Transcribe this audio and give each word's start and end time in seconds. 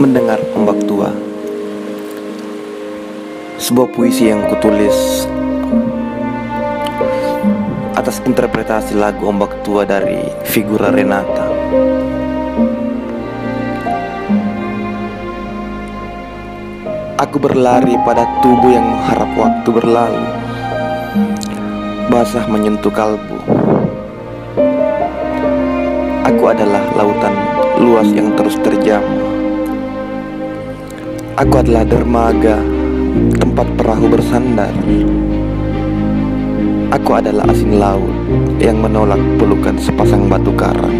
mendengar 0.00 0.40
ombak 0.56 0.80
tua. 0.88 1.12
Sebuah 3.60 3.92
puisi 3.92 4.32
yang 4.32 4.48
kutulis 4.48 5.28
Atas 7.92 8.24
interpretasi 8.24 8.96
lagu 8.96 9.28
ombak 9.28 9.60
tua 9.60 9.84
dari 9.84 10.24
figura 10.48 10.88
Renata. 10.88 11.52
Aku 17.20 17.36
berlari 17.36 17.92
pada 18.00 18.24
tubuh 18.40 18.72
yang 18.72 18.88
mengharap 18.88 19.28
waktu 19.36 19.68
berlalu. 19.68 20.24
Basah 22.08 22.48
menyentuh 22.48 22.88
kalbu. 22.88 23.36
Aku 26.24 26.42
adalah 26.48 26.80
lautan 26.96 27.36
luas 27.76 28.08
yang 28.16 28.32
terus 28.32 28.56
terjamah 28.64 29.29
Aku 31.40 31.56
adalah 31.56 31.88
dermaga 31.88 32.60
tempat 33.40 33.64
perahu 33.80 34.12
bersandar. 34.12 34.76
Aku 36.92 37.16
adalah 37.16 37.48
asin 37.48 37.80
laut 37.80 38.12
yang 38.60 38.76
menolak 38.76 39.16
pelukan 39.40 39.72
sepasang 39.80 40.28
batu 40.28 40.52
karang. 40.52 40.92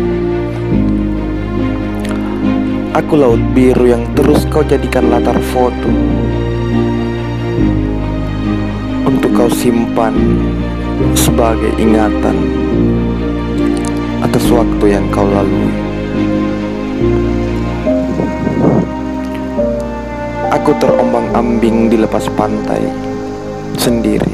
Aku 2.97 3.21
laut 3.21 3.45
biru 3.53 3.85
yang 3.85 4.09
terus 4.17 4.49
kau 4.49 4.65
jadikan 4.65 5.13
latar 5.13 5.37
foto. 5.53 5.93
Untuk 9.05 9.37
kau 9.37 9.53
simpan 9.53 10.17
sebagai 11.13 11.77
ingatan 11.77 12.37
Atas 14.25 14.49
waktu 14.49 14.97
yang 14.97 15.05
kau 15.13 15.29
lalui 15.29 15.90
Aku 20.61 20.77
terombang 20.77 21.25
ambing 21.33 21.89
di 21.89 21.97
lepas 21.97 22.29
pantai 22.37 22.85
Sendiri. 23.81 24.29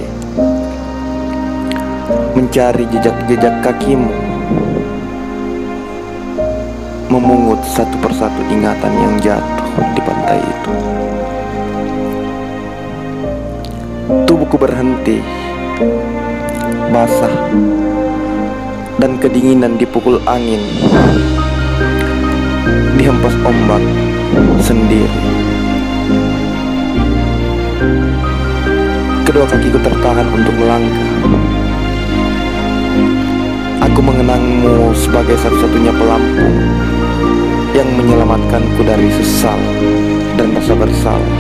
Mencari 2.35 2.83
jejak-jejak 2.91 3.63
kakimu. 3.63 4.11
Memungut 7.07 7.63
satu 7.63 7.95
persatu 8.03 8.43
ingatan 8.51 8.91
yang 8.99 9.15
jatuh 9.23 9.87
di 9.95 10.03
pantai 10.03 10.43
itu. 10.43 10.73
Tubuhku 14.27 14.59
berhenti, 14.59 15.23
basah, 16.91 17.35
dan 18.99 19.15
kedinginan 19.23 19.79
dipukul 19.79 20.19
angin, 20.27 20.67
dihempas 22.99 23.39
ombak 23.47 23.83
sendiri. 24.59 25.36
Kedua 29.37 29.53
kakiku 29.53 29.77
tertahan 29.85 30.33
untuk 30.33 30.57
melangkah. 30.57 31.13
Aku 33.85 34.01
mengenangmu 34.01 34.97
sebagai 34.97 35.37
satu-satunya 35.37 35.93
pelampung 35.93 36.57
yang 37.77 37.85
menyelamatkanku 38.01 38.81
dari 38.81 39.13
sesal 39.13 39.61
dan 40.41 40.57
rasa 40.57 40.73
bersalah. 40.73 41.37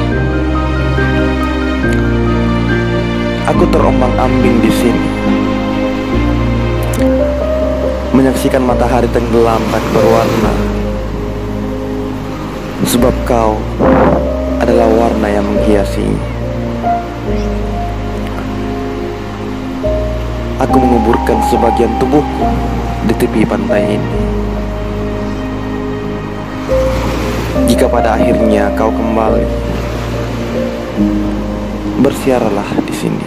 Aku 3.57 3.65
terombang-ambing 3.73 4.61
di 4.61 4.69
sini, 4.77 5.09
menyaksikan 8.13 8.61
matahari 8.61 9.09
tenggelam 9.09 9.65
tak 9.73 9.81
berwarna, 9.97 10.53
sebab 12.84 13.17
kau 13.25 13.57
adalah 14.61 14.84
warna 14.84 15.33
yang 15.33 15.49
menghiasinya. 15.49 16.36
Aku 20.56 20.81
menguburkan 20.81 21.37
sebagian 21.53 21.93
tubuhku 22.00 22.49
di 23.05 23.12
tepi 23.12 23.44
pantai 23.44 24.00
ini. 24.00 24.11
Jika 27.69 27.84
pada 27.84 28.17
akhirnya 28.17 28.72
kau 28.72 28.89
kembali, 28.89 29.45
bersiaralah 32.00 32.72
di 32.89 32.95
sini. 32.97 33.27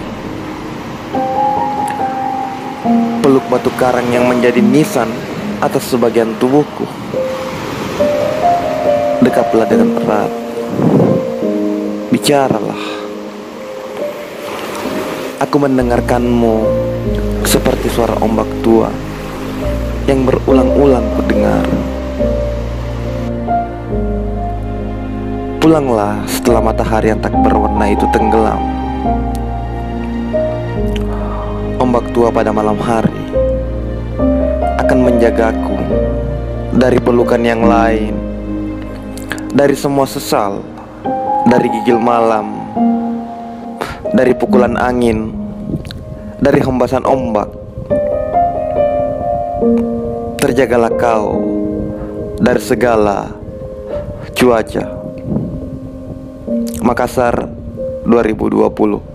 Peluk 3.21 3.45
batu 3.45 3.69
karang 3.77 4.09
yang 4.09 4.25
menjadi 4.25 4.57
nisan 4.57 5.13
atas 5.61 5.85
sebagian 5.85 6.33
tubuhku. 6.41 6.89
Dekaplah 9.21 9.69
dengan 9.69 10.01
erat. 10.01 10.33
Bicaralah. 12.09 12.98
Aku 15.39 15.55
mendengarkanmu 15.55 16.67
seperti 17.47 17.87
suara 17.87 18.11
ombak 18.19 18.51
tua 18.59 18.91
yang 20.03 20.27
berulang-ulang 20.27 21.05
ku 21.15 21.21
dengar. 21.31 21.63
Pulanglah 25.63 26.19
setelah 26.27 26.59
matahari 26.59 27.15
yang 27.15 27.23
tak 27.23 27.35
berwarna 27.39 27.91
itu 27.91 28.07
tenggelam 28.15 28.63
Ombak 31.79 32.15
tua 32.15 32.31
pada 32.31 32.55
malam 32.55 32.79
hari 32.79 33.11
Akan 34.79 35.03
menjagaku 35.03 35.75
Dari 36.71 36.95
pelukan 37.03 37.43
yang 37.43 37.67
lain 37.67 38.15
Dari 39.51 39.75
semua 39.75 40.07
sesal 40.07 40.63
Dari 41.43 41.67
gigil 41.67 41.99
malam 41.99 42.55
Dari 44.09 44.33
pukulan 44.37 44.77
angin 44.77 45.33
Dari 46.39 46.63
hembasan 46.63 47.03
ombak. 47.03 47.49
Terjagalah 50.39 50.93
kau 50.95 51.35
Dari 52.39 52.57
segala 52.63 53.33
cuaca. 54.37 54.85
Makassar 56.79 57.49
2020 58.07 59.08